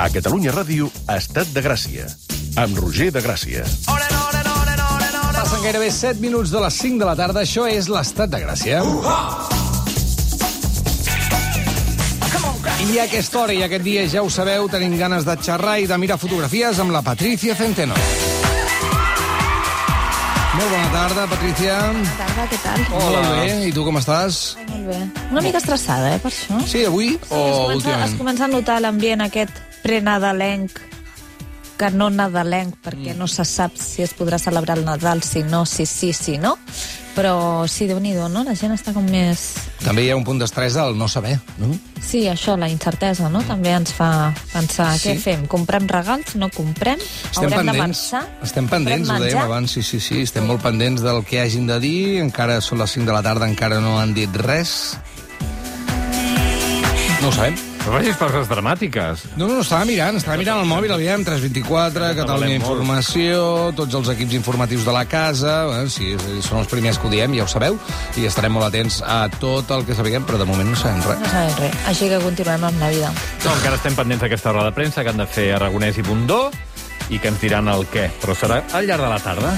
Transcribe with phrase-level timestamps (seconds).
[0.00, 2.06] A Catalunya Ràdio, Estat de Gràcia,
[2.56, 3.66] amb Roger de Gràcia.
[3.84, 7.42] Passen gairebé 7 minuts de les 5 de la tarda.
[7.44, 8.80] Això és l'Estat de Gràcia.
[12.80, 15.86] I a aquesta hora i aquest dia, ja ho sabeu, tenim ganes de xerrar i
[15.92, 18.00] de mirar fotografies amb la Patricia Centeno.
[20.56, 21.76] Molt bona tarda, Patricia.
[21.92, 22.86] Bona tarda, què tal?
[22.96, 24.44] Molt bé, i tu com estàs?
[24.56, 25.00] Ai, molt bé.
[25.28, 26.56] Una mica estressada, eh, per això.
[26.64, 28.08] Sí, avui o es, comença, últimament?
[28.08, 30.78] es comença a notar l'ambient aquest prenadalenc
[31.80, 32.80] que no nadalenc, Mm.
[32.84, 36.36] perquè no se sap si es podrà celebrar el Nadal, si no, si sí, si
[36.36, 36.58] no.
[37.16, 38.44] Però sí, déu nhi no?
[38.44, 39.54] La gent està com més...
[39.82, 41.72] També hi ha un punt d'estrès al no saber, no?
[42.00, 43.42] Sí, això, la incertesa, no?
[43.42, 45.08] També ens fa pensar, Sí.
[45.08, 45.46] què fem?
[45.46, 46.36] Comprem regals?
[46.36, 46.98] No comprem?
[47.00, 48.38] Estem Haurem de pendents, marxar?
[48.42, 51.80] estem pendents, ho dèiem abans, sí, sí, sí, estem molt pendents del que hagin de
[51.80, 54.98] dir, encara són les 5 de la tarda, encara no han dit res.
[57.22, 57.69] No ho sabem.
[57.80, 59.22] No facis coses dramàtiques.
[59.38, 62.58] No, no, no, estava mirant, estava mirant el mòbil, aviam, 324, Catalunya.
[62.60, 63.40] Informació,
[63.76, 66.12] tots els equips informatius de la casa, eh, sí,
[66.44, 67.78] són els primers que ho diem, ja ho sabeu,
[68.20, 71.22] i estarem molt atents a tot el que sapiguem, però de moment no sabem res.
[71.24, 71.78] No sabem res.
[71.90, 73.12] Així que continuem amb la vida.
[73.46, 76.50] No, encara estem pendents d'aquesta roda de premsa que han de fer Aragonès i Bundó
[77.10, 79.54] i que ens diran el què, però serà al llarg de la tarda.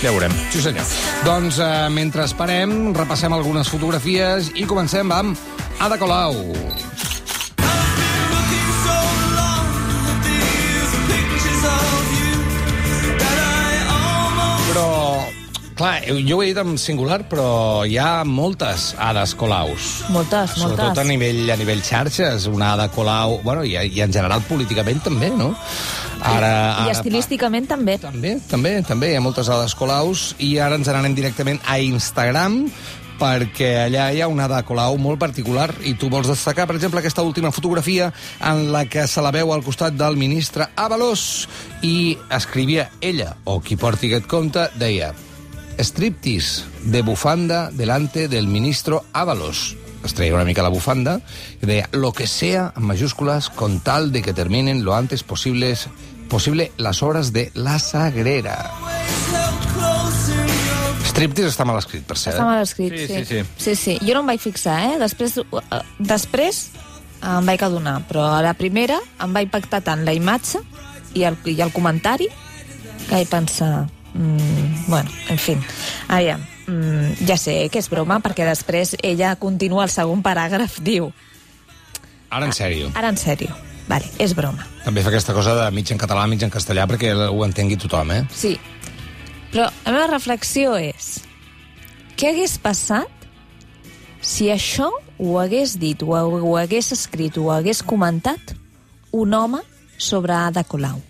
[0.00, 0.32] Ja veurem.
[0.52, 0.84] Sí, senyor.
[1.24, 5.38] Doncs, eh, mentre esperem, repassem algunes fotografies i comencem amb
[5.80, 6.36] Ada Colau.
[15.74, 20.04] Clar, jo ho he dit en singular, però hi ha moltes Ades Colaus.
[20.14, 21.04] Moltes, Sobretot moltes.
[21.04, 23.40] a nivell, a nivell xarxes, una Ada Colau...
[23.44, 25.52] Bueno, i, i en general políticament també, no?
[26.24, 27.98] Ara, I estilísticament també.
[28.00, 32.62] també, també, també, hi ha moltes Ades Colaus i ara ens n'anem directament a Instagram
[33.18, 37.02] perquè allà hi ha una Ada Colau molt particular i tu vols destacar, per exemple,
[37.02, 38.10] aquesta última fotografia
[38.40, 41.46] en la que se la veu al costat del ministre Avalos
[41.82, 45.12] i escrivia ella, o qui porti aquest compte, deia
[45.78, 51.20] striptease de bufanda delante del ministro Avalos es treia una mica la bufanda
[51.62, 55.88] i deia lo que sea en mayúsculas con tal de que terminen lo antes posibles
[56.28, 58.70] posible las horas de la Sagrera.
[61.04, 62.34] Striptease està mal escrit, per cert.
[62.34, 63.24] Està mal escrit, Sí, sí.
[63.24, 63.44] sí, sí.
[63.56, 63.98] sí, sí.
[64.02, 64.96] Jo no em vaig fixar, eh?
[64.98, 66.64] Després, uh, després
[67.22, 70.60] em vaig adonar, però a la primera em va impactar tant la imatge
[71.14, 72.28] i el, i el comentari
[73.06, 73.86] que vaig pensar...
[74.14, 75.56] Mm, bueno, en fi.
[76.08, 81.10] Aviam, mm, ja sé que és broma, perquè després ella continua el segon paràgraf, diu...
[82.30, 82.90] Ara, en sèrio.
[82.94, 83.54] Ara en sèrio.
[83.86, 84.64] Vale, és broma.
[84.84, 88.14] També fa aquesta cosa de mig en català, mig en castellà, perquè ho entengui tothom,
[88.14, 88.22] eh?
[88.32, 88.54] Sí.
[89.52, 91.20] Però la meva reflexió és
[92.18, 93.10] què hagués passat
[94.24, 94.88] si això
[95.18, 98.54] ho hagués dit, ho, ho hagués escrit, ho hagués comentat
[99.12, 99.60] un home
[99.98, 101.02] sobre Ada Colau?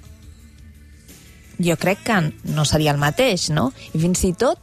[1.58, 3.72] Jo crec que no seria el mateix, no?
[3.92, 4.58] I fins i tot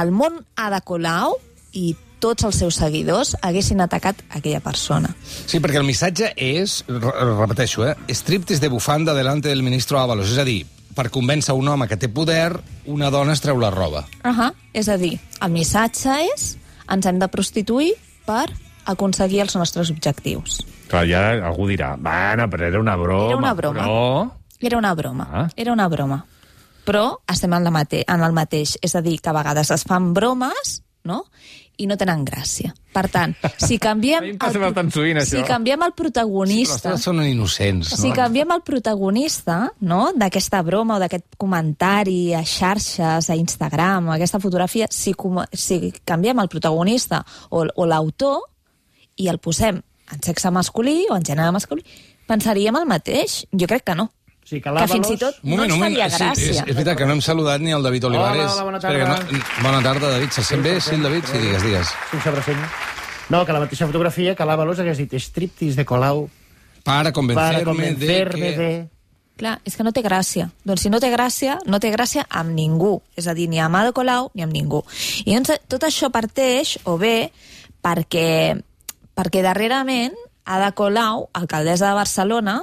[0.00, 1.36] el món Ada Colau
[1.72, 5.08] i tots els seus seguidors haguessin atacat aquella persona.
[5.24, 7.94] Sí, perquè el missatge és, re- repeteixo, eh?
[8.12, 10.30] striptease de bufanda delante del ministro Ábalos.
[10.30, 12.52] És a dir, per convèncer un home que té poder,
[12.92, 14.04] una dona es treu la roba.
[14.24, 14.52] Uh -huh.
[14.72, 16.56] És a dir, el missatge és
[16.90, 17.94] ens hem de prostituir
[18.26, 18.50] per
[18.84, 20.60] aconseguir els nostres objectius.
[20.88, 23.26] Clar, ja algú dirà, bueno, però era una broma.
[23.28, 23.80] Era una broma.
[23.80, 24.39] Però...
[24.60, 25.48] Era una broma, Ah.
[25.56, 26.24] era una broma.
[26.84, 28.76] Però estem en, la mate en el mateix.
[28.82, 31.24] És a dir, que a vegades es fan bromes, no?,
[31.80, 32.74] i no tenen gràcia.
[32.92, 34.18] Per tant, si canviem...
[34.18, 35.38] A mi em passa bastant sovint, això.
[35.38, 36.74] Si canviem el protagonista...
[36.90, 38.14] altres són innocents, Si no?
[38.18, 44.40] canviem el protagonista no, d'aquesta broma o d'aquest comentari a xarxes, a Instagram, a aquesta
[44.40, 45.14] fotografia, si,
[45.56, 48.42] si canviem el protagonista o, o l'autor
[49.16, 49.80] i el posem
[50.12, 51.84] en sexe masculí o en gènere masculí,
[52.28, 53.46] pensaríem el mateix?
[53.56, 54.10] Jo crec que no.
[54.44, 54.90] Sí, que Que l'Àvalos...
[54.92, 56.50] fins i tot no moment, ens faria Sí, gràcia.
[56.50, 58.50] és, és veritat que no hem saludat ni el David Olivares.
[58.52, 59.26] hola, bona Espera, tarda.
[59.26, 60.30] que no, bona tarda, David.
[60.30, 60.80] Se sent bé?
[60.80, 61.24] Sí, el David?
[61.30, 61.88] Sí, digues, digues.
[62.10, 62.58] Sí, sobre fent.
[63.30, 66.28] No, que la mateixa fotografia que l'Àvalos hagués dit striptease de Colau
[66.82, 68.62] Para convencerme, para convencerme de que...
[68.62, 68.88] de...
[69.40, 70.50] Clar, és que no té gràcia.
[70.68, 73.00] Doncs si no té gràcia, no té gràcia amb ningú.
[73.16, 74.82] És a dir, ni amb Ada Colau ni amb ningú.
[75.24, 77.30] I doncs tot això parteix, o bé,
[77.80, 78.58] perquè,
[79.16, 80.12] perquè darrerament
[80.44, 82.58] Ada Colau, alcaldessa de Barcelona,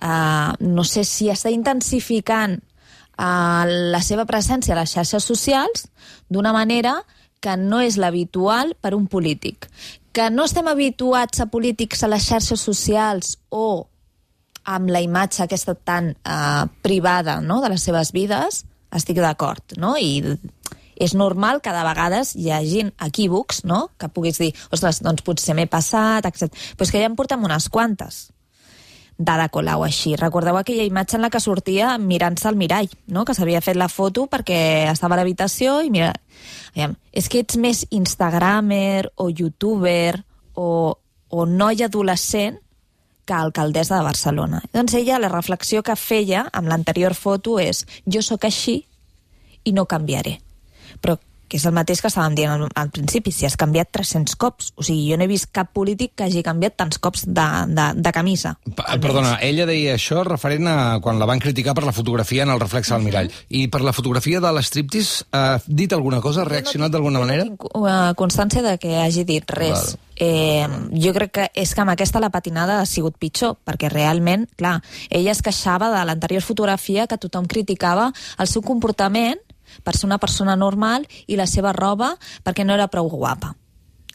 [0.00, 5.86] eh, no sé si està intensificant eh, la seva presència a les xarxes socials
[6.28, 6.98] d'una manera
[7.40, 9.68] que no és l'habitual per un polític.
[10.16, 13.86] Que no estem habituats a polítics a les xarxes socials o
[14.66, 17.60] amb la imatge aquesta tan eh, privada no?
[17.62, 18.64] de les seves vides,
[18.96, 19.94] estic d'acord, no?
[19.98, 20.24] I
[20.96, 23.90] és normal que de vegades hi hagin equívocs, no?
[24.00, 26.48] Que puguis dir, ostres, doncs potser m'he passat, etc.
[26.74, 28.24] Però és que ja en portem unes quantes
[29.18, 30.14] d'Ada Colau així.
[30.16, 33.24] Recordeu aquella imatge en la que sortia mirant-se al mirall, no?
[33.24, 36.12] que s'havia fet la foto perquè estava a l'habitació i mira...
[36.76, 40.20] Aviam, és que ets més instagramer o youtuber
[40.52, 40.92] o,
[41.32, 42.58] o noia adolescent
[43.26, 44.60] que alcaldessa de Barcelona.
[44.72, 48.82] Doncs ella, la reflexió que feia amb l'anterior foto és jo sóc així
[49.64, 50.36] i no canviaré.
[51.00, 51.16] Però
[51.48, 54.72] que és el mateix que estàvem dient al, al principi, si has canviat 300 cops.
[54.76, 57.86] O sigui, jo no he vist cap polític que hagi canviat tants cops de, de,
[58.02, 58.56] de camisa.
[58.76, 62.50] Pa- Perdona, ella deia això referent a quan la van criticar per la fotografia en
[62.54, 63.30] el reflex al mirall.
[63.48, 66.42] I per la fotografia de l'striptease, ha dit alguna cosa?
[66.42, 67.44] Ha reaccionat d'alguna manera?
[67.46, 69.76] No tinc uh, constància de que hagi dit res.
[69.94, 70.02] Val.
[70.16, 70.64] Eh,
[70.96, 74.78] jo crec que és que amb aquesta la patinada ha sigut pitjor, perquè realment, clar,
[75.12, 78.08] ella es queixava de l'anterior fotografia que tothom criticava
[78.40, 79.36] el seu comportament
[79.84, 82.14] per ser una persona normal i la seva roba
[82.44, 83.54] perquè no era prou guapa.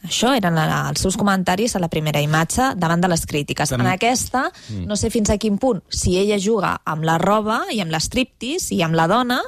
[0.02, 3.70] Això eren la, els seus comentaris a la primera imatge davant de les crítiques.
[3.70, 4.48] Tam- En aquesta,
[4.90, 8.72] no sé fins a quin punt, si ella juga amb la roba i amb l'estriptis
[8.72, 9.42] i amb la dona,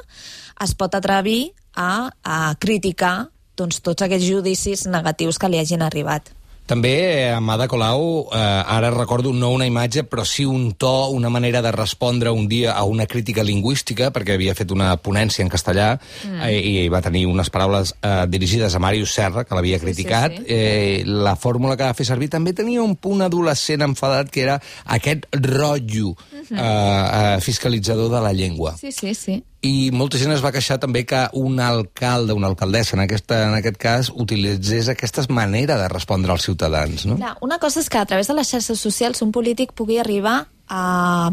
[0.62, 6.30] es pot atrevir a, a criticar doncs, tots aquests judicis negatius que li hagin arribat.
[6.64, 11.10] També eh, amb Ada Colau, eh, ara recordo no una imatge, però sí un to,
[11.12, 15.44] una manera de respondre un dia a una crítica lingüística, perquè havia fet una ponència
[15.44, 16.40] en castellà mm.
[16.48, 20.40] eh, i va tenir unes paraules eh, dirigides a Màrius Serra, que l'havia criticat.
[20.40, 20.46] sí.
[20.48, 24.56] Eh, la fórmula que va fer servir també tenia un punt adolescent enfadat, que era
[24.96, 28.78] aquest rotllo eh, eh, fiscalitzador de la llengua.
[28.80, 29.42] Sí, sí, sí.
[29.64, 33.54] I molta gent es va queixar també que un alcalde, una alcaldessa, en, aquesta, en
[33.56, 37.16] aquest cas, utilitzés aquesta manera de respondre als ciutadans, no?
[37.16, 40.42] Clar, una cosa és que a través de les xarxes socials un polític pugui arribar
[40.68, 41.32] a,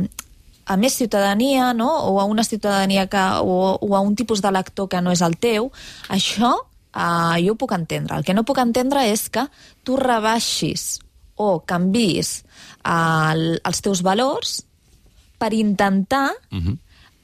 [0.66, 1.90] a més ciutadania, no?
[2.08, 5.24] o a una ciutadania que, o, o a un tipus de lector que no és
[5.26, 5.72] el teu,
[6.08, 8.16] això uh, jo ho puc entendre.
[8.18, 9.44] El que no puc entendre és que
[9.84, 11.02] tu rebaixis
[11.36, 12.42] o canvis
[12.86, 14.62] uh, els teus valors
[15.42, 16.78] per intentar uh -huh.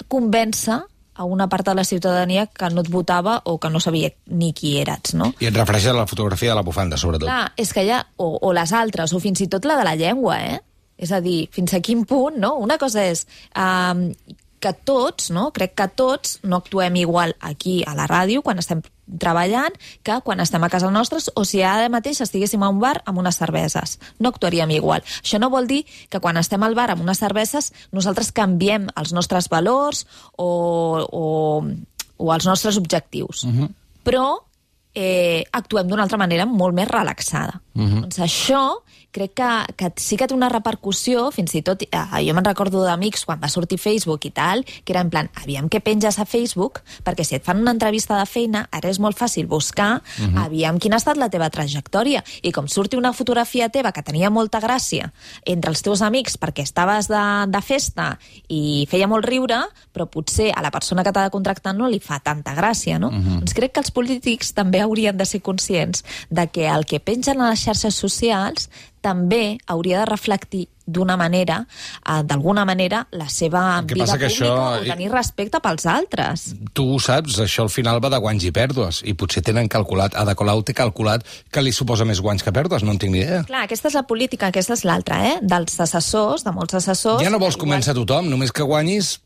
[0.10, 0.82] convèncer
[1.18, 4.54] a una part de la ciutadania que no et votava o que no sabia ni
[4.54, 5.34] qui eres, no?
[5.42, 7.28] I et refereixes a la fotografia de la bufanda, sobretot.
[7.28, 8.04] Clar, és que hi ha...
[8.22, 10.60] O, o les altres, o fins i tot la de la llengua, eh?
[10.98, 12.56] És a dir, fins a quin punt, no?
[12.62, 14.08] Una cosa és um,
[14.60, 15.52] que tots, no?
[15.54, 20.42] Crec que tots no actuem igual aquí a la ràdio quan estem treballant que quan
[20.44, 23.98] estem a casa nostra o si ara mateix estiguéssim a un bar amb unes cerveses.
[24.20, 25.06] No actuaríem igual.
[25.22, 29.14] Això no vol dir que quan estem al bar amb unes cerveses nosaltres canviem els
[29.14, 30.06] nostres valors
[30.36, 30.50] o,
[31.08, 31.64] o,
[32.18, 33.44] o els nostres objectius.
[33.44, 33.70] Uh -huh.
[34.04, 34.48] Però
[34.94, 37.62] eh, actuem d'una altra manera molt més relaxada.
[37.78, 38.02] Uh -huh.
[38.02, 38.82] Doncs això
[39.18, 42.84] crec que, que sí que té una repercussió, fins i tot, eh, jo me'n recordo
[42.86, 46.26] d'amics quan va sortir Facebook i tal, que era en plan, aviam què penges a
[46.30, 50.26] Facebook, perquè si et fan una entrevista de feina, ara és molt fàcil buscar, uh
[50.26, 50.46] -huh.
[50.46, 54.30] aviam quina ha estat la teva trajectòria, i com surti una fotografia teva que tenia
[54.30, 55.12] molta gràcia
[55.46, 60.52] entre els teus amics perquè estaves de, de festa i feia molt riure, però potser
[60.54, 63.08] a la persona que t'ha de contractar no li fa tanta gràcia, no?
[63.08, 63.40] Uh -huh.
[63.40, 67.42] Doncs crec que els polítics també haurien de ser conscients de que el que pengen
[67.42, 68.70] a les xarxes socials
[69.04, 71.66] també hauria de reflectir d'una manera,
[72.08, 76.46] eh, d'alguna manera, la seva vida pública això- o tenir respecte pels altres.
[76.74, 80.16] Tu ho saps, això al final va de guanys i pèrdues, i potser tenen calculat,
[80.16, 83.20] Ada Colau té calculat que li suposa més guanys que pèrdues, no en tinc ni
[83.26, 83.44] idea.
[83.44, 85.38] Clar, aquesta és la política, aquesta és l'altra, eh?
[85.42, 87.22] Dels assessors, de molts assessors...
[87.22, 89.20] Ja no vols igual- convèncer tothom, només que guanyis...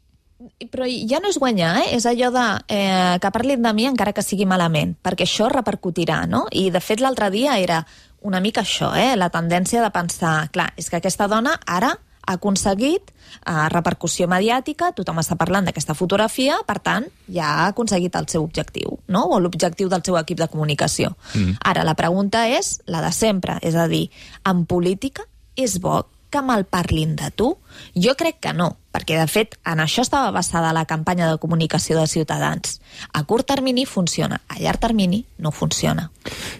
[0.71, 1.95] Però ja no és guanyar, eh?
[1.95, 6.23] és allò de eh, que parlin de mi encara que sigui malament, perquè això repercutirà,
[6.25, 6.47] no?
[6.51, 7.83] I, de fet, l'altre dia era
[8.21, 9.15] una mica això, eh?
[9.17, 14.91] la tendència de pensar, clar, és que aquesta dona ara ha aconseguit eh, repercussió mediàtica,
[14.97, 19.25] tothom està parlant d'aquesta fotografia, per tant, ja ha aconseguit el seu objectiu, no?
[19.33, 21.15] o l'objectiu del seu equip de comunicació.
[21.33, 21.57] Mm.
[21.73, 24.07] Ara, la pregunta és la de sempre, és a dir,
[24.45, 25.25] en política
[25.57, 27.51] és bo que malparlin de tu?
[27.93, 31.99] Jo crec que no, perquè de fet en això estava basada la campanya de comunicació
[31.99, 32.79] de Ciutadans.
[33.13, 36.09] A curt termini funciona, a llarg termini no funciona.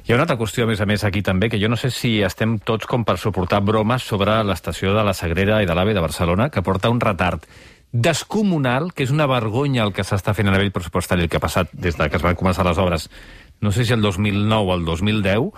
[0.06, 1.90] Hi ha una altra qüestió, a més a més, aquí també, que jo no sé
[1.96, 5.96] si estem tots com per suportar bromes sobre l'estació de la Sagrera i de l'AVE
[5.98, 7.48] de Barcelona, que porta un retard
[7.92, 11.44] descomunal, que és una vergonya el que s'està fent a nivell pressupostari, el que ha
[11.44, 13.10] passat des de que es van començar les obres,
[13.62, 15.52] no sé si el 2009 o el 2010,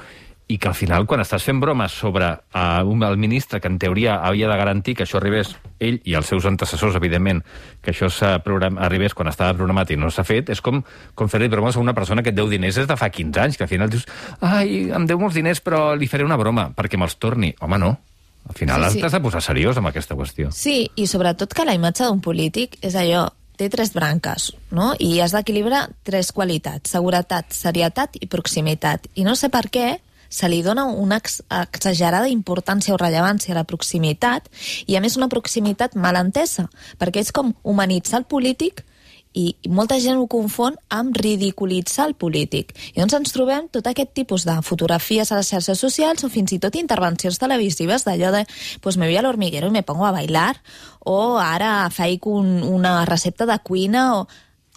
[0.51, 3.77] i que al final, quan estàs fent bromes sobre uh, un, el ministre, que en
[3.79, 7.39] teoria havia de garantir que això arribés, ell i els seus antecessors, evidentment,
[7.81, 8.09] que això
[8.43, 10.83] program- arribés quan estava programat i no s'ha fet, és com,
[11.15, 13.57] com fer-li bromes a una persona que et deu diners des de fa 15 anys,
[13.57, 14.05] que al final dius,
[14.41, 17.53] ai, em deu molts diners, però li faré una broma, perquè me'ls torni.
[17.63, 17.95] Home, no.
[18.43, 19.01] Al final sí, sí.
[19.01, 20.51] t'has de posar seriós amb aquesta qüestió.
[20.51, 24.91] Sí, i sobretot que la imatge d'un polític és allò, té tres branques, no?
[24.99, 29.07] I has d'equilibrar tres qualitats, seguretat, serietat i proximitat.
[29.15, 29.93] I no sé per què
[30.33, 34.49] se li dona una ex exagerada importància o rellevància a la proximitat
[34.87, 38.81] i, a més, una proximitat mal entesa, perquè és com humanitzar el polític
[39.33, 42.73] i, i molta gent ho confon amb ridiculitzar el polític.
[42.93, 46.53] I doncs ens trobem tot aquest tipus de fotografies a les xarxes socials o fins
[46.53, 48.45] i tot intervencions televisives d'allò de
[48.81, 50.61] pues me voy al hormiguero y me pongo a bailar
[50.99, 54.27] o ara faig un, una recepta de cuina o...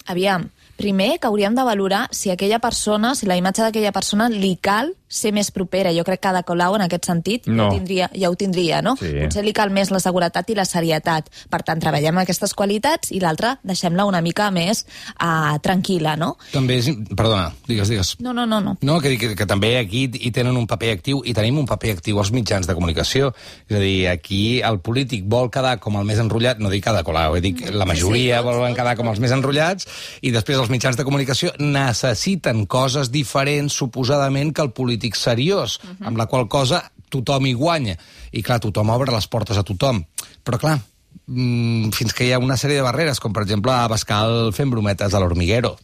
[0.07, 0.45] Aviam,
[0.77, 4.93] primer que hauríem de valorar si aquella persona, si la imatge d'aquella persona li cal
[5.07, 5.93] ser més propera.
[5.95, 7.67] Jo crec que Ada Colau, en aquest sentit, ja, No.
[7.69, 8.95] ho tindria, ja ho tindria, no?
[8.99, 9.13] Sí.
[9.23, 11.29] Potser li cal més la seguretat i la serietat.
[11.49, 14.85] Per tant, treballem aquestes qualitats i l'altra deixem-la una mica més
[15.21, 16.35] uh, tranquil·la, no?
[16.51, 16.89] També és...
[17.15, 18.15] Perdona, digues, digues.
[18.19, 18.75] No, no, no, no.
[18.81, 21.95] No, que, que, que també aquí hi tenen un paper actiu i tenim un paper
[21.97, 23.31] actiu als mitjans de comunicació.
[23.69, 27.03] És a dir, aquí el polític vol quedar com el més enrotllat, no dic cada
[27.07, 29.87] colau, eh, dic la majoria Sí, sí, volen quedar com els més enrotllats
[30.21, 36.17] i després els mitjans de comunicació necessiten coses diferents, suposadament, que el polític seriós, amb
[36.17, 37.97] la qual cosa tothom hi guanya.
[38.31, 40.03] I clar, tothom obre les portes a tothom.
[40.43, 40.79] Però clar,
[41.27, 44.69] mm, fins que hi ha una sèrie de barreres, com per exemple a Bascal fent
[44.71, 45.77] brometes a l'Hormiguero,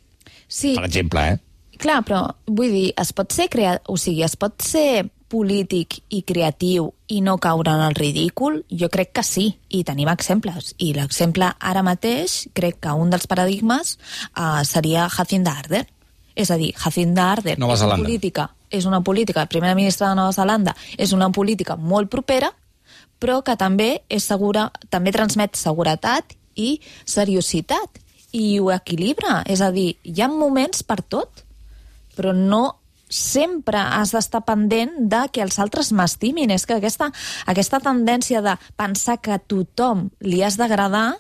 [0.54, 1.40] Sí, per exemple, eh?
[1.82, 3.80] clar, però vull dir, es pot ser crea...
[3.90, 8.62] o sigui, es pot ser polític i creatiu i no caure en el ridícul?
[8.70, 10.76] Jo crec que sí, i tenim exemples.
[10.78, 13.98] I l'exemple ara mateix, crec que un dels paradigmes
[14.38, 15.90] uh, seria Jacinda Ardern.
[16.38, 20.34] És a dir, Jacinda Ardern Nova és política, és una política, primera ministra de Nova
[20.34, 22.52] Zelanda, és una política molt propera,
[23.22, 28.02] però que també és segura, també transmet seguretat i seriositat
[28.34, 31.46] i ho equilibra, és a dir, hi ha moments per tot,
[32.18, 32.80] però no
[33.14, 36.50] sempre has d'estar pendent de que els altres m'estimin.
[36.52, 37.12] És que aquesta,
[37.46, 41.14] aquesta tendència de pensar que a tothom li has d'agradar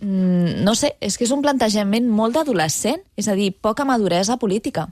[0.00, 4.86] no sé, és que és un plantejament molt d'adolescent, és a dir, poca maduresa política.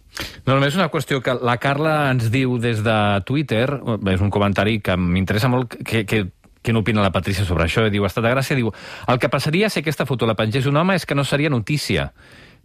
[0.44, 2.98] No, només una qüestió que la Carla ens diu des de
[3.28, 3.66] Twitter,
[4.12, 6.26] és un comentari que m'interessa molt, que, que,
[6.62, 7.86] què n'opina la Patrícia sobre això?
[7.88, 8.72] Diu, Estat de Gràcia, diu,
[9.08, 12.10] el que passaria si aquesta foto la pengés un home és que no seria notícia.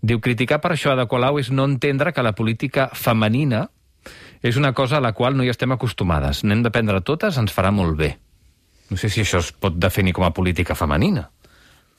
[0.04, 3.70] Diu, criticar per això a de Colau és no entendre que la política femenina
[4.44, 6.44] és una cosa a la qual no hi estem acostumades.
[6.44, 8.18] N'hem d'aprendre totes, ens farà molt bé.
[8.92, 11.30] No sé si això es pot definir com a política femenina.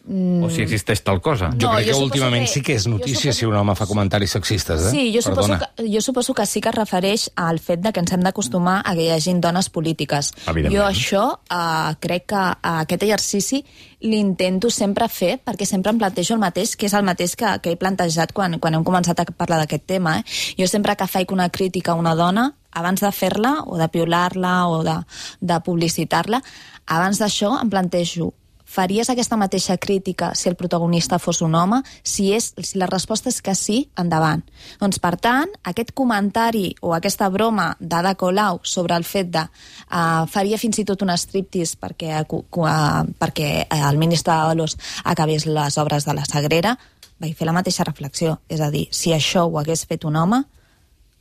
[0.06, 0.42] Mm.
[0.44, 1.46] O si existeix tal cosa.
[1.56, 3.54] Jo No, crec jo que últimament que- sí que és jo notícia suposo- si un
[3.56, 4.90] home fa comentaris sexistes, eh?
[4.90, 8.00] Sí, jo suposo, que, jo suposo que sí que es refereix al fet de que
[8.00, 10.34] ens hem d'acostumar a que hi hagin dones polítiques.
[10.68, 13.64] Jo això uh, crec que uh, aquest exercici
[14.00, 17.72] l'intento sempre fer perquè sempre em plantejo el mateix, que és el mateix que, que
[17.72, 20.18] he plantejat quan, quan hem començat a parlar d'aquest tema.
[20.18, 20.24] Eh?
[20.58, 24.68] Jo sempre que faig una crítica a una dona, abans de fer-la, o de piular-la,
[24.68, 24.98] o de,
[25.40, 26.42] de publicitar-la,
[26.86, 28.34] abans d'això em plantejo
[28.64, 31.82] faries aquesta mateixa crítica si el protagonista fos un home?
[32.02, 34.42] Si, és, si la resposta és que sí, endavant.
[34.80, 40.24] Doncs, per tant, aquest comentari o aquesta broma d'Ada Colau sobre el fet de uh,
[40.30, 46.04] faria fins i tot un striptease perquè, uh, perquè el ministre Avalos acabés les obres
[46.08, 46.76] de la Sagrera,
[47.20, 48.38] vaig fer la mateixa reflexió.
[48.48, 50.42] És a dir, si això ho hagués fet un home,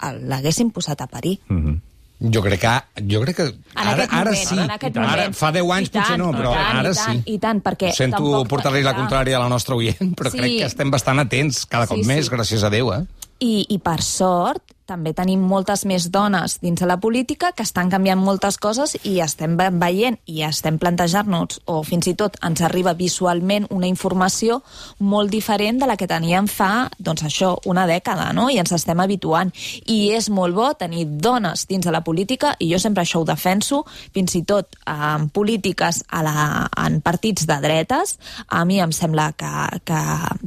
[0.01, 1.39] l'haguessin posat a parir.
[1.47, 1.92] Mm -hmm.
[2.23, 2.73] Jo crec que...
[3.11, 4.55] Jo crec que ara, aquest ara moment, sí.
[4.57, 5.35] ara, moment.
[5.35, 7.33] fa 10 anys tant, potser no, però tant, ara i tant, sí.
[7.33, 10.37] i tant, perquè Sento tampoc- portar-li la contrària a la nostra oient, però Sí.
[10.39, 12.31] crec que estem bastant atents cada cop Sí, més, sí.
[12.31, 13.01] gràcies a Déu, eh?
[13.43, 17.89] I, I per sort, també tenim moltes més dones dins de la política que estan
[17.91, 22.61] canviant moltes coses i estem ve- veient i estem plantejant-nos, o fins i tot ens
[22.61, 24.61] arriba visualment una informació
[24.99, 28.49] molt diferent de la que teníem fa, doncs això, una dècada, no?
[28.49, 29.53] I ens estem habituant.
[29.87, 33.27] I és molt bo tenir dones dins de la política, i jo sempre això ho
[33.27, 38.91] defenso, fins i tot en polítiques a la, en partits de dretes, a mi em
[38.91, 40.03] sembla que, que,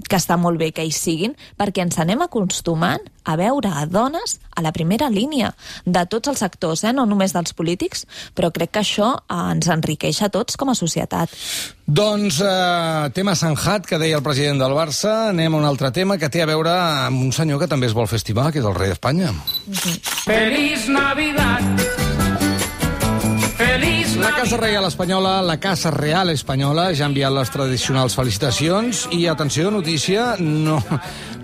[0.09, 4.39] que està molt bé que hi siguin, perquè ens anem acostumant a veure a dones
[4.55, 5.53] a la primera línia
[5.85, 6.95] de tots els sectors, eh?
[6.97, 10.79] no només dels polítics, però crec que això eh, ens enriqueix a tots com a
[10.79, 11.35] societat.
[11.87, 16.19] Doncs, eh, tema Sanjat, que deia el president del Barça, anem a un altre tema
[16.19, 16.73] que té a veure
[17.11, 19.35] amb un senyor que també es vol fer estimar, que és el rei d'Espanya.
[20.25, 21.96] Feliz Navidad.
[24.27, 24.57] La Casa.
[24.57, 30.35] Reial Espanyola, la Casa Real Espanyola, ja ha enviat les tradicionals felicitacions i, atenció, notícia,
[30.41, 30.81] no,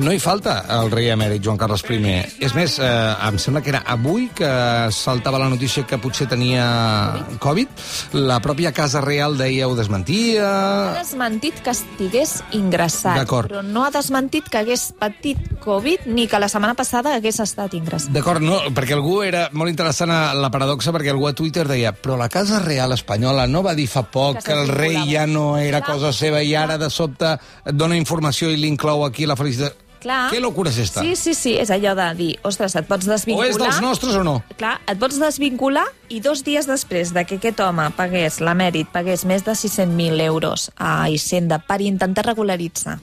[0.02, 2.16] no hi falta el rei emèrit Joan Carles I.
[2.42, 2.88] És més, eh,
[3.28, 4.50] em sembla que era avui que
[4.90, 6.64] saltava la notícia que potser tenia
[7.38, 7.70] Covid.
[8.18, 10.48] La pròpia Casa Real deia ho Ha desmentia...
[10.98, 16.50] desmentit que estigués ingressat, però no ha desmentit que hagués patit Covid ni que la
[16.50, 18.10] setmana passada hagués estat ingressat.
[18.10, 22.18] D'acord, no, perquè algú era molt interessant la paradoxa, perquè algú a Twitter deia però
[22.18, 25.56] la Casa Real Espanyola no va dir fa poc Que que, el rei ja no
[25.58, 25.96] era Clar.
[25.96, 27.36] cosa seva i ara de sobte
[27.72, 29.76] dona informació i l'inclou aquí la felicitat.
[30.02, 30.32] Clar.
[30.32, 31.04] Què locura és esta?
[31.04, 33.50] Sí, sí, sí, és allò de dir, ostres, et pots O desvincular...
[33.52, 34.40] és dels nostres o no?
[34.58, 39.22] Clar, et pots desvincular i dos dies després de que aquest home pagués, l'emèrit, pagués
[39.24, 42.98] més de 600.000 euros a Hisenda per intentar regularitzar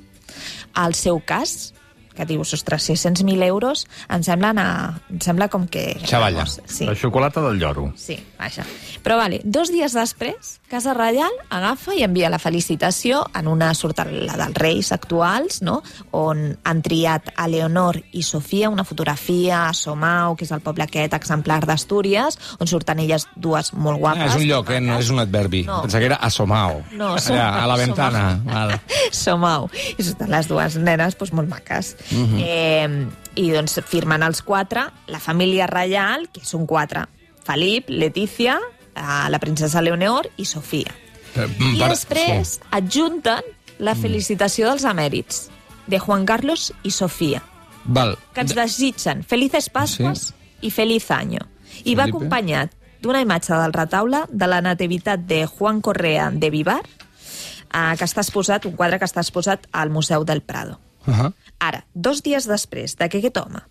[0.84, 1.74] el seu cas,
[2.20, 5.94] que dius, ostres, 600.000 euros, em sembla, anar, em sembla com que...
[6.04, 6.46] Xavalla.
[6.50, 6.86] Sí.
[6.86, 7.90] La xocolata del lloro.
[7.96, 8.66] Sí, vaja.
[9.04, 14.00] Però vale, dos dies després, Casa Reial agafa i envia la felicitació en una surt
[14.04, 15.80] la dels reis actuals, no?
[16.16, 20.86] on han triat a Leonor i Sofia, una fotografia a Somau, que és el poble
[20.86, 24.28] aquest exemplar d'Astúries, on surten elles dues molt guapes.
[24.28, 24.82] Ah, és un lloc, eh?
[24.84, 25.64] no és un adverbi.
[25.68, 25.82] No.
[25.86, 26.84] Pensava que era asomao.
[26.92, 28.24] No, Allà, a la ventana.
[28.46, 28.76] Val.
[29.24, 29.70] Somau.
[29.98, 31.96] I surten les dues nenes doncs, molt maques.
[32.12, 32.16] Uh.
[32.16, 32.44] -huh.
[32.44, 37.06] eh, I doncs firmen els quatre, la família reial, que són quatre,
[37.44, 38.60] Felip, Letícia,
[38.96, 40.92] eh, la princesa Leonor i Sofia.
[41.36, 42.60] Eh, I per- després sí.
[42.72, 43.42] adjunten
[43.78, 44.02] la Mm.
[44.02, 45.50] felicitació dels emèrits,
[45.88, 47.42] de Juan Carlos i Sofia,
[47.86, 48.18] Val.
[48.34, 50.34] que ens desitgen Felices Pasques Sí.
[50.62, 51.40] i Feliz Año.
[51.84, 52.18] I va Felipe.
[52.18, 56.82] acompanyat d'una imatge del retaule de la nativitat de Juan Correa de Vivar,
[57.74, 60.80] eh, que està exposat, un quadre que està exposat al Museu del Prado.
[61.08, 61.34] Uh -huh.
[61.60, 63.62] Ara, dos dies després de que aquest home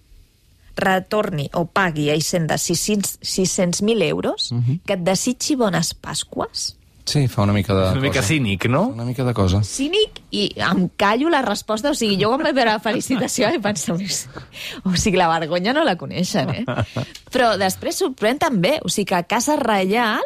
[0.79, 4.53] retorni o pagui a Hisenda 600 600.000 euros,
[4.87, 6.75] que et desitgi bones Pasques,
[7.09, 8.29] Sí, fa una mica de Una mica cosa.
[8.29, 8.83] cínic, no?
[8.89, 9.63] Una mica de cosa.
[9.65, 11.89] cínic i em callo la resposta.
[11.89, 13.97] O sigui, jo quan vaig veure la felicitació vaig pensar...
[14.85, 16.65] O sigui, la vergonya no la coneixen, eh?
[17.33, 18.75] Però després sorprèn també.
[18.85, 20.21] O sigui, que Casa Reial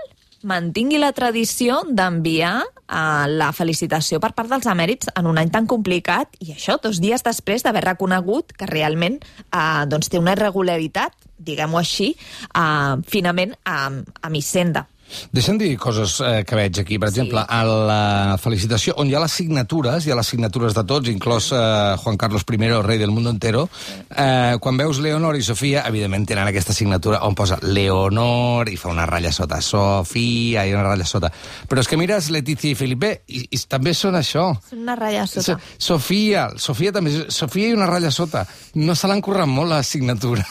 [0.48, 5.68] mantingui la tradició d'enviar uh, la felicitació per part dels emèrits en un any tan
[5.70, 9.20] complicat i això dos dies després d'haver reconegut que realment
[9.50, 12.12] uh, doncs té una irregularitat, diguem-ho així,
[12.54, 14.86] uh, finament uh, amb Hisenda.
[15.32, 16.98] Deixa'm dir coses eh, que veig aquí.
[17.02, 20.84] Per exemple, a la felicitació, on hi ha les signatures, hi ha les signatures de
[20.88, 21.62] tots, inclòs eh,
[22.02, 23.68] Juan Carlos I, rei del mundo entero,
[24.10, 28.90] eh, quan veus Leonor i Sofia, evidentment tenen aquesta signatura on posa Leonor i fa
[28.92, 31.32] una ratlla sota Sofia i una ratlla sota.
[31.68, 34.50] Però és que mires Letícia i Felipe i, i també són això.
[34.66, 35.60] És una ratlla So, sota.
[35.78, 38.46] Sofia, Sofia també, Sofia i una ratlla sota.
[38.74, 40.44] No se l'han currat molt, la signatura.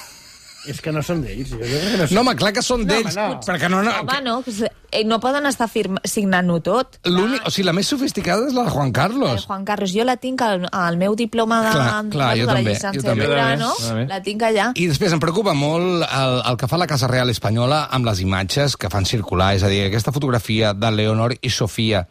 [0.69, 1.50] És que no són d'ells.
[1.56, 2.15] Jo, jo crec que no, són...
[2.15, 3.41] No, home, clar que són No, d'ells, home, no.
[3.47, 3.82] perquè no...
[3.86, 4.54] no Home, no, que,
[4.91, 7.00] eh, no poden estar firma, signant-ho tot.
[7.10, 9.45] L'únic, o sigui, la més sofisticada és la de Juan Eh, Carlos.
[9.47, 12.60] Juan Carlos, jo la tinc al, al meu diploma de, Clar, clar, jo de la
[12.60, 13.28] també, jo també.
[13.32, 13.71] Jo no?
[14.12, 14.69] La tinc allà.
[14.76, 18.21] I després em preocupa molt el, el que fa la Casa Real Espanyola amb les
[18.21, 19.54] imatges que fan circular.
[19.58, 22.06] És a dir, aquesta fotografia de Leonor i Sofia,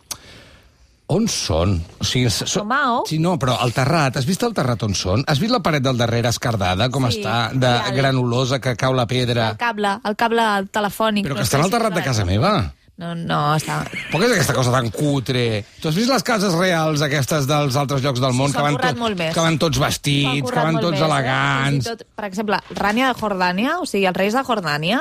[1.10, 1.76] on són?
[2.00, 3.02] O sigui, so, Somao?
[3.10, 5.24] Sí, no, però el terrat, has vist el terrat on són?
[5.26, 8.76] Has vist la paret del darrere escardada, com Sí, està, de i el- granulosa, que
[8.78, 9.50] cau la pedra?
[9.52, 11.26] El cable, el cable telefònic.
[11.26, 12.52] Però no que sé està si terrat de casa meva.
[13.00, 13.78] No, no, està...
[14.10, 15.64] Però què és aquesta cosa tan cutre?
[15.80, 18.76] Tu has vist les cases reals aquestes dels altres llocs del món s'ho que, van
[18.76, 19.32] currat molt més.
[19.32, 21.86] que van tots vestits, que van tots més, elegants...
[21.86, 21.88] Eh?
[21.88, 25.00] Fins i tot, per exemple, Rània de Jordània, o sigui, els reis de Jordània,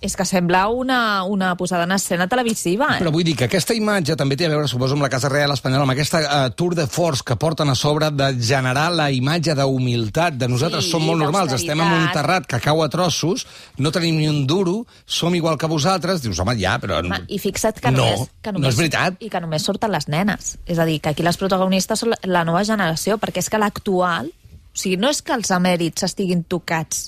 [0.00, 3.00] és que sembla una, una posada en escena televisiva, eh?
[3.00, 5.54] Però vull dir que aquesta imatge també té a veure, suposo, amb la Casa Real
[5.54, 9.56] Espanyola, amb aquesta uh, tour de force que porten a sobre de generar la imatge
[9.56, 13.46] d'humilitat, de nosaltres Sí, som molt normals, estem en un terrat que cau a trossos,
[13.80, 17.00] no tenim ni un duro, som igual que vosaltres, dius, home, ja, però...
[17.00, 18.66] Home, I fixa't que no, només, que només...
[18.68, 19.18] no és veritat.
[19.24, 20.56] I que només surten les nenes.
[20.68, 24.28] És a dir, que aquí les protagonistes són la nova generació, perquè és que l'actual...
[24.76, 27.06] O sigui, no és que els emèrits estiguin tocats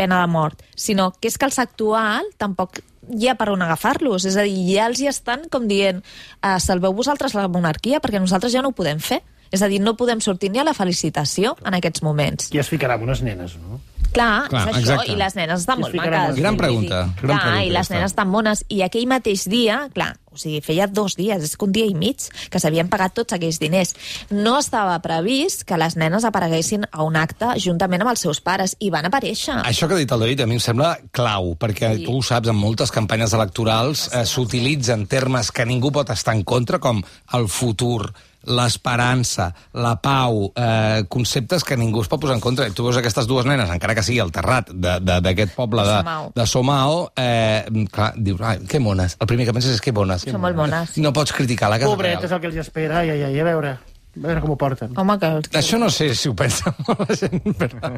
[0.00, 4.24] pena de mort, sinó que és que els actual tampoc hi ha per on agafar-los.
[4.28, 8.22] És a dir, ja els hi estan com dient eh, salveu vosaltres la monarquia perquè
[8.22, 9.20] nosaltres ja no ho podem fer.
[9.50, 12.52] És a dir, no podem sortir ni a la felicitació en aquests moments.
[12.52, 13.80] Qui es ficarà amb unes nenes, no?
[14.12, 15.12] Clar, Clar, és això, exacte.
[15.12, 16.36] i les nenes estan molt maques.
[16.36, 17.94] Gran pregunta, gran clar, pregunta, i les està.
[17.94, 18.64] nenes estan bones.
[18.68, 21.94] I aquell mateix dia, clar, o sigui, feia dos dies, és que un dia i
[21.94, 23.94] mig, que s'havien pagat tots aquells diners.
[24.30, 28.76] No estava previst que les nenes apareguessin a un acte juntament amb els seus pares,
[28.80, 29.60] i van aparèixer.
[29.64, 32.04] Això que ha dit el David a mi em sembla clau, perquè Sí.
[32.04, 36.42] tu ho saps, en moltes campanyes electorals eh, s'utilitzen termes que ningú pot estar en
[36.42, 37.02] contra, com
[37.34, 38.12] el futur,
[38.44, 42.66] l'esperança, la pau, eh, conceptes que ningú es pot posar en contra.
[42.68, 45.82] I tu veus aquestes dues nenes, encara que sigui el terrat de- de- d'aquest poble
[45.82, 46.32] de, Somao.
[46.34, 49.16] de Somao, eh, clar, dius, ai, que mones.
[49.20, 50.22] El primer que penses és que bones.
[50.22, 50.96] Són molt bones.
[50.98, 52.32] No pots criticar la Casa Pobret, és Real.
[52.34, 53.00] el que els espera.
[53.00, 53.78] Ai, ai, ai, a veure.
[54.10, 54.90] A veure com ho porten.
[54.98, 55.28] Home, que...
[55.56, 57.94] Això no sé si ho pensa molt la gent, però,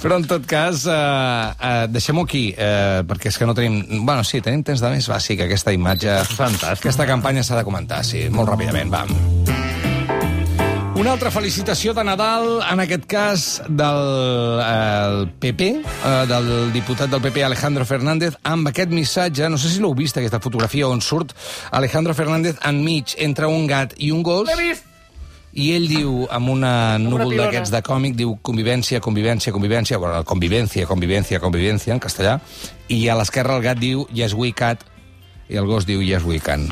[0.00, 0.92] però en tot cas, eh,
[1.60, 3.82] eh, deixem-ho aquí, eh, perquè és que no tenim...
[4.06, 6.20] Bueno, sí, tenim temps de més, va, sí, que aquesta imatge...
[6.36, 6.86] Fantàstic.
[6.86, 9.55] Aquesta campanya s'ha de comentar, sí, molt ràpidament, va.
[11.06, 17.20] Una altra felicitació de Nadal, en aquest cas del eh, PP, eh, del diputat del
[17.22, 21.30] PP Alejandro Fernández, amb aquest missatge, no sé si l'heu vist, aquesta fotografia on surt
[21.78, 24.90] Alejandro Fernández enmig entre un gat i un gos, L'he vist!
[25.54, 30.90] i ell diu, amb una núvol d'aquests de còmic, diu convivència, convivència, convivència, bueno, convivència,
[30.90, 32.40] convivència, convivència, en castellà,
[32.90, 34.82] i a l'esquerra el gat diu yes we cat,
[35.46, 36.66] i el gos diu yes we can.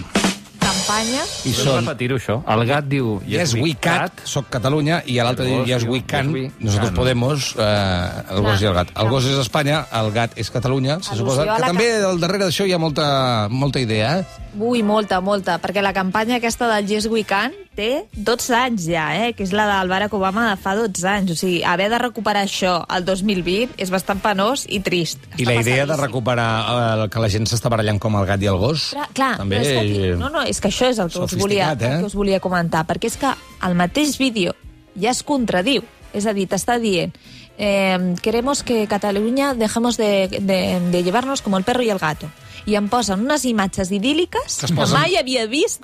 [0.84, 1.24] Campanya.
[1.48, 2.36] I són repetir-ho, això?
[2.52, 3.16] El gat diu...
[3.24, 6.98] yes we cat, soc Catalunya, i l'altre diu yes we can, yes we nosotros can.
[6.98, 8.92] podemos, eh, el gos i el gat.
[9.00, 12.68] El gos és Espanya, el gat és Catalunya, se suposa que també al darrere d'això
[12.68, 14.43] hi ha molta, molta idea, eh?
[14.54, 19.08] Ui, molta, molta, perquè la campanya aquesta del Yes We Can té 12 anys ja,
[19.18, 19.32] eh?
[19.34, 21.32] que és la del Barack Obama de fa 12 anys.
[21.34, 25.26] O sigui, haver de recuperar això al 2020 és bastant penós i trist.
[25.34, 28.46] I Està la idea de recuperar eh, que la gent s'està barallant com el gat
[28.46, 28.92] i el gos...
[28.94, 29.58] Clar, clar també...
[29.58, 31.90] però és que aquí, no, no, és que això és el que, us volia, eh?
[31.90, 33.34] el que us volia comentar, perquè és que
[33.66, 34.54] el mateix vídeo
[34.94, 35.82] ja es contradiu.
[36.14, 37.10] És a dir, t'està dient
[37.58, 42.28] eh, queremos que Catalunya dejemos de, de, de llevarnos como el perro y el gato.
[42.66, 45.82] I em posen unes imatges idíl·liques Que es que, posen- mai havia vist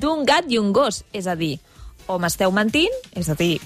[0.00, 1.04] d'un- gat i un gos.
[1.12, 1.58] És a dir,
[2.06, 3.60] o m'esteu mentint, és a dir,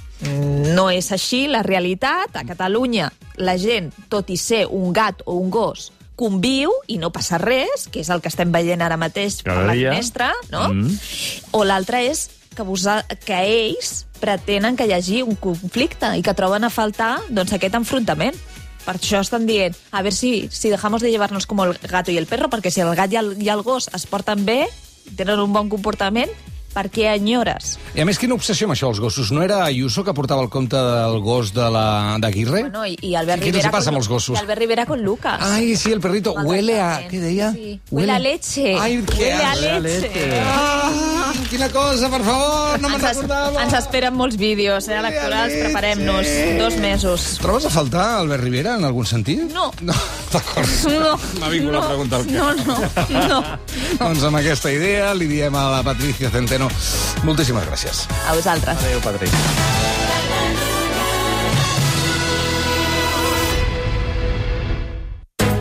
[0.75, 2.35] no és així la realitat.
[2.37, 7.11] A Catalunya la gent, tot i ser un gat o un gos, conviu i no
[7.11, 9.91] passa res, que és el que estem veient ara mateix Cada per la dia.
[9.93, 10.69] finestra, no?
[10.73, 10.99] Mm.
[11.53, 16.35] O l'altre és que, vosa, que ells pretenen que hi hagi un conflicte i que
[16.35, 18.35] troben a faltar doncs, aquest enfrontament.
[18.85, 22.19] Per això estan dient, a ver si, si dejamos de llevarnos como el gato y
[22.19, 24.67] el perro, perquè si el gat i el, i el gos es porten bé,
[25.17, 26.31] tenen un bon comportament,
[26.75, 27.77] per què enyores?
[27.95, 29.31] I a més, quina obsessió amb això, els gossos?
[29.35, 31.87] No era Ayuso que portava el compte del gos de la
[32.21, 32.65] d'Aguirre?
[32.67, 33.73] Bueno, i, i Albert Sí, què els Rivera...
[33.79, 34.37] passa amb els gossos?
[34.37, 35.39] I Albert Rivera con Lucas.
[35.41, 36.35] Ai, sí, el perrito.
[36.45, 36.91] Huele a...
[37.11, 37.53] Què deia?
[37.55, 37.79] Sí.
[37.95, 38.75] Huele a leche.
[38.81, 40.43] Ai, què Huele a leche.
[40.45, 43.63] Ah, quina cosa, per favor, no me'n recordava.
[43.65, 46.31] ens esperen molts vídeos eh, electorals, preparem-nos.
[46.61, 47.27] Dos mesos.
[47.43, 49.45] Trobes a faltar Albert Rivera, en algun sentit?
[49.55, 49.71] No.
[49.85, 49.95] No,
[50.33, 50.71] d'acord.
[50.91, 52.39] No, M'ha vingut no, a preguntar el què.
[52.39, 53.41] No, no, no.
[54.01, 56.64] Doncs amb aquesta idea li diem a la Patricia Centeno
[57.27, 58.07] moltíssimes gràcies.
[58.29, 58.79] A vosaltres.
[58.85, 60.04] Adéu.